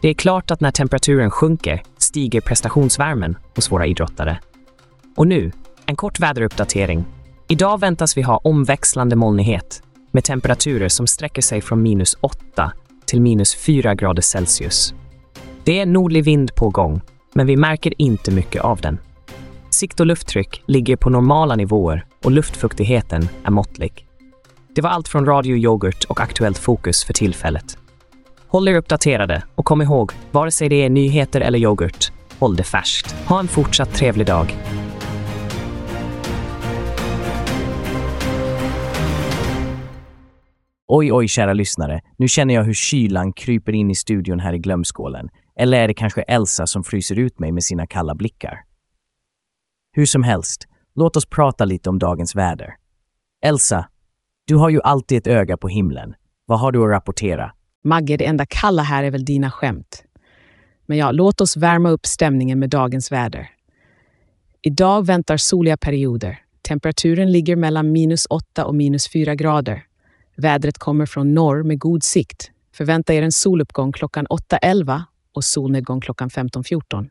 Det 0.00 0.08
är 0.08 0.14
klart 0.14 0.50
att 0.50 0.60
när 0.60 0.70
temperaturen 0.70 1.30
sjunker 1.30 1.82
stiger 1.98 2.40
prestationsvärmen 2.40 3.36
hos 3.54 3.72
våra 3.72 3.86
idrottare. 3.86 4.40
Och 5.16 5.26
nu, 5.26 5.52
En 5.86 5.96
kort 5.96 6.20
väderuppdatering. 6.20 7.04
Idag 7.48 7.80
väntas 7.80 8.16
vi 8.16 8.22
ha 8.22 8.36
omväxlande 8.36 9.16
molnighet 9.16 9.82
med 10.10 10.24
temperaturer 10.24 10.88
som 10.88 11.06
sträcker 11.06 11.42
sig 11.42 11.60
från 11.60 11.82
minus 11.82 12.16
8 12.20 12.72
till 13.06 13.20
minus 13.20 13.54
4 13.54 13.94
grader 13.94 14.22
Celsius. 14.22 14.94
Det 15.64 15.80
är 15.80 15.86
nordlig 15.86 16.24
vind 16.24 16.54
på 16.54 16.68
gång, 16.68 17.00
men 17.34 17.46
vi 17.46 17.56
märker 17.56 18.02
inte 18.02 18.30
mycket 18.30 18.62
av 18.62 18.80
den. 18.80 18.98
Sikt 19.70 20.00
och 20.00 20.06
lufttryck 20.06 20.62
ligger 20.66 20.96
på 20.96 21.10
normala 21.10 21.56
nivåer 21.56 22.04
och 22.24 22.30
luftfuktigheten 22.30 23.28
är 23.44 23.50
måttlig. 23.50 24.06
Det 24.74 24.80
var 24.80 24.90
allt 24.90 25.08
från 25.08 25.26
Radio 25.26 25.56
Yoghurt 25.56 26.04
och 26.04 26.20
Aktuellt 26.20 26.58
Fokus 26.58 27.04
för 27.04 27.12
tillfället. 27.12 27.78
Håll 28.48 28.68
er 28.68 28.74
uppdaterade 28.74 29.42
och 29.54 29.64
kom 29.64 29.82
ihåg, 29.82 30.12
vare 30.30 30.50
sig 30.50 30.68
det 30.68 30.84
är 30.84 30.90
nyheter 30.90 31.40
eller 31.40 31.58
yoghurt, 31.58 32.12
håll 32.38 32.56
det 32.56 32.64
färskt. 32.64 33.12
Ha 33.12 33.40
en 33.40 33.48
fortsatt 33.48 33.94
trevlig 33.94 34.26
dag. 34.26 34.56
Oj, 40.92 41.12
oj, 41.12 41.28
kära 41.28 41.52
lyssnare. 41.52 42.00
Nu 42.16 42.28
känner 42.28 42.54
jag 42.54 42.64
hur 42.64 42.74
kylan 42.74 43.32
kryper 43.32 43.72
in 43.72 43.90
i 43.90 43.94
studion 43.94 44.40
här 44.40 44.52
i 44.52 44.58
glömskålen. 44.58 45.28
Eller 45.56 45.80
är 45.80 45.88
det 45.88 45.94
kanske 45.94 46.22
Elsa 46.22 46.66
som 46.66 46.84
fryser 46.84 47.18
ut 47.18 47.38
mig 47.38 47.52
med 47.52 47.64
sina 47.64 47.86
kalla 47.86 48.14
blickar? 48.14 48.64
Hur 49.92 50.06
som 50.06 50.22
helst, 50.22 50.66
låt 50.94 51.16
oss 51.16 51.26
prata 51.26 51.64
lite 51.64 51.90
om 51.90 51.98
dagens 51.98 52.36
väder. 52.36 52.74
Elsa, 53.44 53.88
du 54.46 54.56
har 54.56 54.68
ju 54.68 54.80
alltid 54.84 55.18
ett 55.18 55.26
öga 55.26 55.56
på 55.56 55.68
himlen. 55.68 56.14
Vad 56.46 56.60
har 56.60 56.72
du 56.72 56.82
att 56.82 56.90
rapportera? 56.90 57.52
Magge, 57.84 58.16
det 58.16 58.26
enda 58.26 58.46
kalla 58.46 58.82
här 58.82 59.04
är 59.04 59.10
väl 59.10 59.24
dina 59.24 59.50
skämt. 59.50 60.04
Men 60.86 60.98
ja, 60.98 61.12
låt 61.12 61.40
oss 61.40 61.56
värma 61.56 61.90
upp 61.90 62.06
stämningen 62.06 62.58
med 62.58 62.70
dagens 62.70 63.12
väder. 63.12 63.50
Idag 64.62 65.06
väntar 65.06 65.36
soliga 65.36 65.76
perioder. 65.76 66.38
Temperaturen 66.68 67.32
ligger 67.32 67.56
mellan 67.56 67.92
minus 67.92 68.26
8 68.30 68.64
och 68.64 68.74
minus 68.74 69.12
4 69.12 69.34
grader. 69.34 69.89
Vädret 70.40 70.78
kommer 70.78 71.06
från 71.06 71.34
norr 71.34 71.62
med 71.62 71.78
god 71.78 72.02
sikt. 72.02 72.50
Förvänta 72.74 73.14
er 73.14 73.22
en 73.22 73.32
soluppgång 73.32 73.92
klockan 73.92 74.26
8.11 74.26 75.02
och 75.34 75.44
solnedgång 75.44 76.00
klockan 76.00 76.28
15.14. 76.28 77.08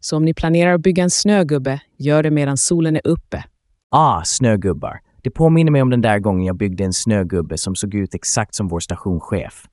Så 0.00 0.16
om 0.16 0.24
ni 0.24 0.34
planerar 0.34 0.74
att 0.74 0.80
bygga 0.80 1.02
en 1.02 1.10
snögubbe, 1.10 1.80
gör 1.96 2.22
det 2.22 2.30
medan 2.30 2.56
solen 2.56 2.96
är 2.96 3.06
uppe. 3.06 3.44
Ah, 3.90 4.22
snögubbar. 4.24 5.00
Det 5.22 5.30
påminner 5.30 5.72
mig 5.72 5.82
om 5.82 5.90
den 5.90 6.00
där 6.00 6.18
gången 6.18 6.44
jag 6.44 6.56
byggde 6.56 6.84
en 6.84 6.92
snögubbe 6.92 7.58
som 7.58 7.74
såg 7.74 7.94
ut 7.94 8.14
exakt 8.14 8.54
som 8.54 8.68
vår 8.68 8.80
stationschef. 8.80 9.64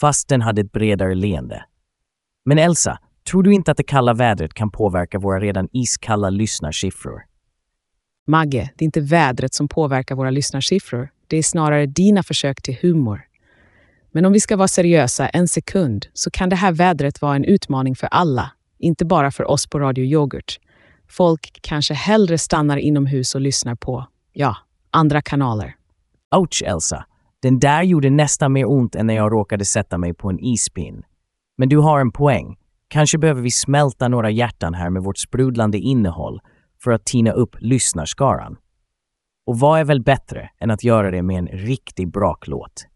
Fast 0.00 0.28
den 0.28 0.40
hade 0.40 0.60
ett 0.60 0.72
bredare 0.72 1.14
leende. 1.14 1.64
Men 2.44 2.58
Elsa, 2.58 2.98
tror 3.30 3.42
du 3.42 3.54
inte 3.54 3.70
att 3.70 3.76
det 3.76 3.82
kalla 3.82 4.14
vädret 4.14 4.54
kan 4.54 4.70
påverka 4.70 5.18
våra 5.18 5.40
redan 5.40 5.68
iskalla 5.72 6.30
lyssnarsiffror? 6.30 7.22
Magge, 8.26 8.70
det 8.76 8.84
är 8.84 8.86
inte 8.86 9.00
vädret 9.00 9.54
som 9.54 9.68
påverkar 9.68 10.14
våra 10.14 10.30
lyssnarsiffror. 10.30 11.10
Det 11.30 11.36
är 11.36 11.42
snarare 11.42 11.86
dina 11.86 12.22
försök 12.22 12.62
till 12.62 12.76
humor. 12.82 13.20
Men 14.12 14.24
om 14.24 14.32
vi 14.32 14.40
ska 14.40 14.56
vara 14.56 14.68
seriösa 14.68 15.28
en 15.28 15.48
sekund 15.48 16.06
så 16.12 16.30
kan 16.30 16.48
det 16.48 16.56
här 16.56 16.72
vädret 16.72 17.22
vara 17.22 17.36
en 17.36 17.44
utmaning 17.44 17.96
för 17.96 18.06
alla, 18.06 18.50
inte 18.78 19.04
bara 19.04 19.30
för 19.30 19.50
oss 19.50 19.66
på 19.66 19.78
Radio 19.78 20.04
Yoghurt. 20.04 20.60
Folk 21.08 21.58
kanske 21.62 21.94
hellre 21.94 22.38
stannar 22.38 22.76
inomhus 22.76 23.34
och 23.34 23.40
lyssnar 23.40 23.74
på, 23.74 24.06
ja, 24.32 24.56
andra 24.90 25.22
kanaler. 25.22 25.74
Ouch, 26.36 26.62
Elsa. 26.66 27.04
Den 27.42 27.58
där 27.58 27.82
gjorde 27.82 28.10
nästan 28.10 28.52
mer 28.52 28.70
ont 28.70 28.94
än 28.94 29.06
när 29.06 29.14
jag 29.14 29.32
råkade 29.32 29.64
sätta 29.64 29.98
mig 29.98 30.14
på 30.14 30.30
en 30.30 30.38
ispin. 30.40 31.02
Men 31.58 31.68
du 31.68 31.76
har 31.78 32.00
en 32.00 32.12
poäng. 32.12 32.56
Kanske 32.88 33.18
behöver 33.18 33.42
vi 33.42 33.50
smälta 33.50 34.08
några 34.08 34.30
hjärtan 34.30 34.74
här 34.74 34.90
med 34.90 35.02
vårt 35.02 35.18
sprudlande 35.18 35.78
innehåll 35.78 36.40
för 36.82 36.90
att 36.90 37.04
tina 37.04 37.32
upp 37.32 37.56
lyssnarskaran. 37.58 38.56
Och 39.50 39.58
vad 39.58 39.80
är 39.80 39.84
väl 39.84 40.02
bättre 40.02 40.50
än 40.60 40.70
att 40.70 40.84
göra 40.84 41.10
det 41.10 41.22
med 41.22 41.38
en 41.38 41.46
riktig 41.46 42.12
braklåt? 42.12 42.86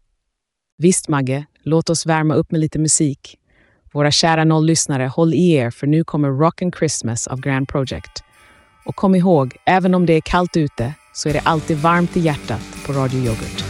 Visst, 0.77 1.07
Magge, 1.07 1.45
låt 1.63 1.89
oss 1.89 2.05
värma 2.05 2.35
upp 2.35 2.51
med 2.51 2.61
lite 2.61 2.79
musik. 2.79 3.37
Våra 3.93 4.11
kära 4.11 4.43
nolllyssnare, 4.43 5.07
håll 5.07 5.33
i 5.33 5.51
er 5.51 5.69
för 5.69 5.87
nu 5.87 6.03
kommer 6.03 6.29
Rockin' 6.29 6.77
Christmas 6.77 7.27
av 7.27 7.39
Grand 7.39 7.67
Project. 7.67 8.23
Och 8.85 8.95
kom 8.95 9.15
ihåg, 9.15 9.55
även 9.65 9.95
om 9.95 10.05
det 10.05 10.13
är 10.13 10.21
kallt 10.21 10.57
ute 10.57 10.93
så 11.13 11.29
är 11.29 11.33
det 11.33 11.41
alltid 11.43 11.77
varmt 11.77 12.17
i 12.17 12.19
hjärtat 12.19 12.77
på 12.87 12.93
Radio 12.93 13.19
Yoghurt. 13.19 13.64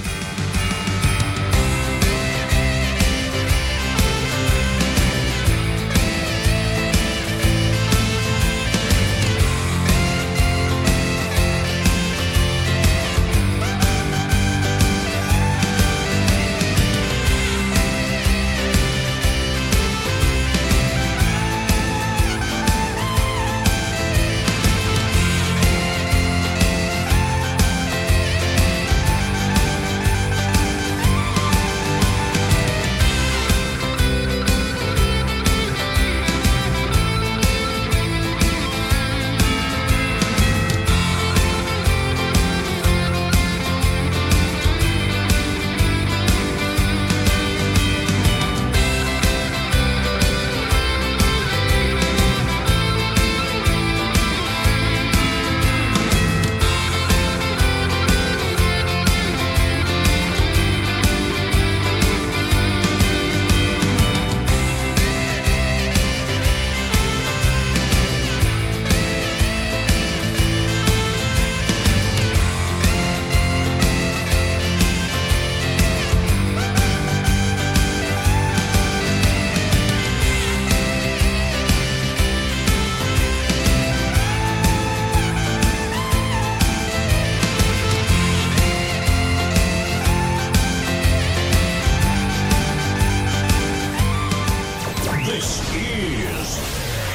Is 95.96 96.60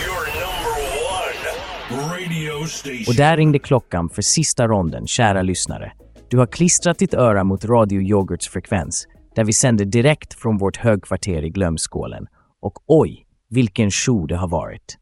your 0.04 0.26
number 0.40 0.76
one 1.16 2.10
radio 2.12 2.66
station. 2.66 3.04
Och 3.08 3.14
där 3.14 3.36
ringde 3.36 3.58
klockan 3.58 4.08
för 4.08 4.22
sista 4.22 4.68
ronden, 4.68 5.06
kära 5.06 5.42
lyssnare. 5.42 5.92
Du 6.30 6.38
har 6.38 6.46
klistrat 6.46 6.98
ditt 6.98 7.14
öra 7.14 7.44
mot 7.44 7.64
Radio 7.64 8.02
Yoghurts 8.02 8.48
frekvens, 8.48 9.06
där 9.34 9.44
vi 9.44 9.52
sänder 9.52 9.84
direkt 9.84 10.34
från 10.34 10.58
vårt 10.58 10.76
högkvarter 10.76 11.44
i 11.44 11.50
glömskålen. 11.50 12.26
Och 12.60 12.78
oj, 12.86 13.26
vilken 13.48 13.90
show 13.90 14.26
det 14.26 14.36
har 14.36 14.48
varit. 14.48 14.98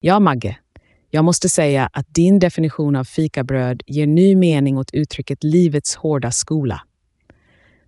Ja, 0.00 0.20
Magge. 0.20 0.58
Jag 1.10 1.24
måste 1.24 1.48
säga 1.48 1.90
att 1.92 2.14
din 2.14 2.38
definition 2.38 2.96
av 2.96 3.04
fikabröd 3.04 3.82
ger 3.86 4.06
ny 4.06 4.36
mening 4.36 4.78
åt 4.78 4.90
uttrycket 4.94 5.44
livets 5.44 5.96
hårda 5.96 6.30
skola. 6.30 6.80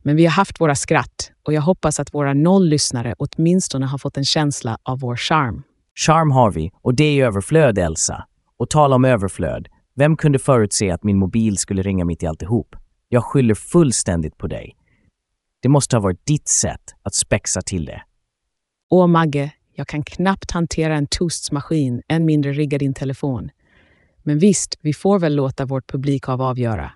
Men 0.07 0.17
vi 0.17 0.25
har 0.25 0.33
haft 0.33 0.61
våra 0.61 0.75
skratt 0.75 1.33
och 1.47 1.53
jag 1.53 1.63
hoppas 1.63 2.01
att 2.01 2.15
våra 2.15 2.35
noll-lyssnare 2.35 3.15
åtminstone 3.19 3.87
har 3.87 3.99
fått 3.99 4.17
en 4.17 4.25
känsla 4.25 4.79
av 4.83 5.01
vår 5.01 5.17
charm. 5.17 5.63
Charm 5.95 6.31
har 6.31 6.51
vi, 6.51 6.71
och 6.83 6.95
det 6.95 7.05
är 7.05 7.27
överflöd, 7.27 7.79
Elsa. 7.79 8.25
Och 8.59 8.71
tala 8.71 8.97
om 8.97 9.05
överflöd. 9.05 9.69
Vem 9.97 10.17
kunde 10.17 10.39
förutse 10.39 10.91
att 10.91 11.05
min 11.05 11.19
mobil 11.19 11.59
skulle 11.59 11.83
ringa 11.83 12.05
mitt 12.05 12.23
i 12.23 12.27
alltihop? 12.27 12.77
Jag 13.09 13.25
skyller 13.25 13.55
fullständigt 13.55 14.39
på 14.39 14.47
dig. 14.47 14.77
Det 15.63 15.69
måste 15.69 15.97
ha 15.97 16.01
varit 16.01 16.27
ditt 16.27 16.49
sätt 16.49 16.95
att 17.03 17.15
spexa 17.15 17.63
till 17.63 17.85
det. 17.85 18.03
Åh, 18.91 19.07
Magge, 19.07 19.53
jag 19.75 19.89
kan 19.89 20.03
knappt 20.03 20.51
hantera 20.51 20.97
en 20.97 21.07
toastmaskin, 21.07 22.03
än 22.09 22.25
mindre 22.25 22.53
rigga 22.53 22.79
din 22.79 22.95
telefon. 22.95 23.51
Men 24.23 24.39
visst, 24.39 24.79
vi 24.81 24.93
får 24.93 25.19
väl 25.19 25.35
låta 25.35 25.65
vårt 25.65 25.91
publikhav 25.91 26.43
avgöra. 26.43 26.93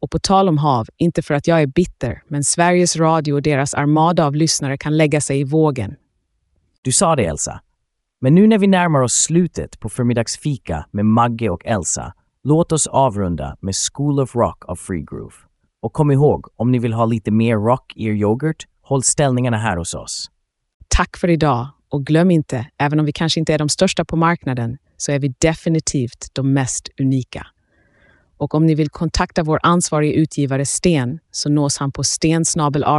Och 0.00 0.10
på 0.10 0.18
tal 0.18 0.48
om 0.48 0.58
hav, 0.58 0.86
inte 0.96 1.22
för 1.22 1.34
att 1.34 1.46
jag 1.46 1.62
är 1.62 1.66
bitter, 1.66 2.22
men 2.28 2.44
Sveriges 2.44 2.96
Radio 2.96 3.32
och 3.32 3.42
deras 3.42 3.74
armada 3.74 4.26
av 4.26 4.34
lyssnare 4.34 4.78
kan 4.78 4.96
lägga 4.96 5.20
sig 5.20 5.40
i 5.40 5.44
vågen. 5.44 5.94
Du 6.82 6.92
sa 6.92 7.16
det, 7.16 7.24
Elsa. 7.24 7.60
Men 8.20 8.34
nu 8.34 8.46
när 8.46 8.58
vi 8.58 8.66
närmar 8.66 9.00
oss 9.00 9.14
slutet 9.14 9.80
på 9.80 9.88
förmiddagsfika 9.88 10.86
med 10.90 11.06
Magge 11.06 11.50
och 11.50 11.66
Elsa 11.66 12.12
Låt 12.42 12.72
oss 12.72 12.86
avrunda 12.86 13.56
med 13.60 13.74
School 13.92 14.20
of 14.20 14.34
Rock 14.34 14.64
av 14.68 14.76
Free 14.76 15.02
Groove. 15.02 15.34
Och 15.82 15.92
kom 15.92 16.10
ihåg, 16.10 16.46
om 16.56 16.70
ni 16.70 16.78
vill 16.78 16.92
ha 16.92 17.04
lite 17.04 17.30
mer 17.30 17.56
rock 17.56 17.92
i 17.96 18.06
er 18.06 18.12
yoghurt, 18.12 18.66
håll 18.82 19.02
ställningarna 19.02 19.56
här 19.56 19.76
hos 19.76 19.94
oss. 19.94 20.30
Tack 20.88 21.16
för 21.16 21.30
idag 21.30 21.68
och 21.88 22.06
glöm 22.06 22.30
inte, 22.30 22.66
även 22.78 23.00
om 23.00 23.06
vi 23.06 23.12
kanske 23.12 23.40
inte 23.40 23.54
är 23.54 23.58
de 23.58 23.68
största 23.68 24.04
på 24.04 24.16
marknaden, 24.16 24.78
så 24.96 25.12
är 25.12 25.18
vi 25.18 25.34
definitivt 25.38 26.28
de 26.32 26.52
mest 26.52 26.88
unika. 27.00 27.46
Och 28.40 28.54
om 28.54 28.66
ni 28.66 28.74
vill 28.74 28.88
kontakta 28.88 29.42
vår 29.42 29.60
ansvarige 29.62 30.12
utgivare 30.12 30.66
Sten 30.66 31.18
så 31.30 31.48
nås 31.48 31.78
han 31.78 31.92
på 31.92 32.04
sten 32.04 32.44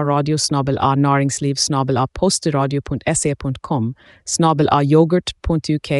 radio 0.04 0.38
a 0.80 0.96
näringsliv 0.96 1.56
a 1.98 2.08
a 4.72 4.84
yoghurt.uk 4.84 5.92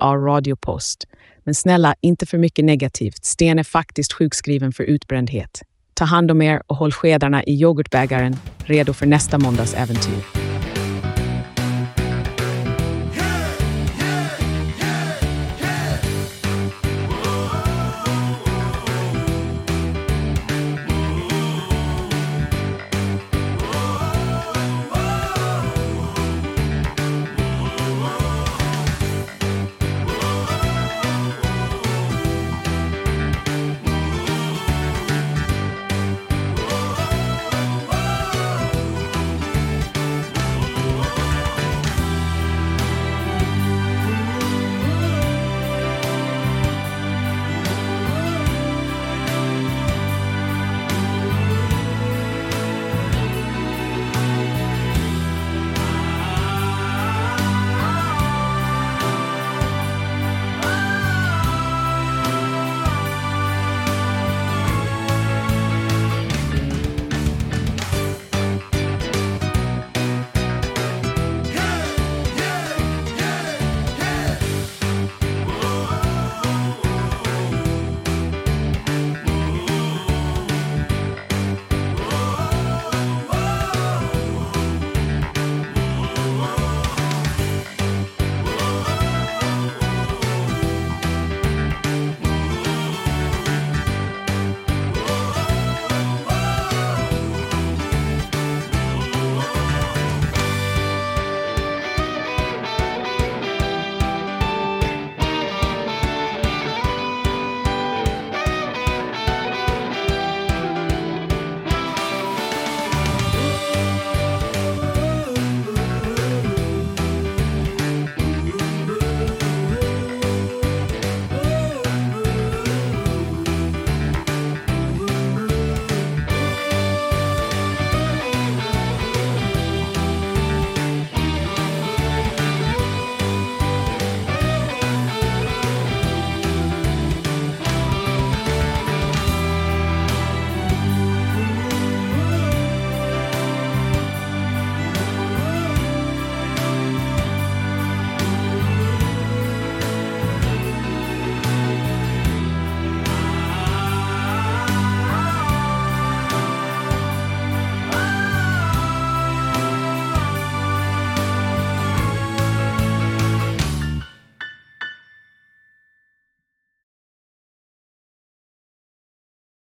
a 0.00 0.16
radiopost. 0.16 1.04
Men 1.44 1.54
snälla, 1.54 1.94
inte 2.00 2.26
för 2.26 2.38
mycket 2.38 2.64
negativt. 2.64 3.24
Sten 3.24 3.58
är 3.58 3.64
faktiskt 3.64 4.12
sjukskriven 4.12 4.72
för 4.72 4.84
utbrändhet. 4.84 5.62
Ta 5.94 6.04
hand 6.04 6.30
om 6.30 6.42
er 6.42 6.62
och 6.66 6.76
håll 6.76 6.92
skedarna 6.92 7.44
i 7.44 7.52
yoghurtbägaren 7.62 8.36
redo 8.64 8.92
för 8.92 9.06
nästa 9.06 9.38
måndags 9.38 9.74
äventyr. 9.74 10.39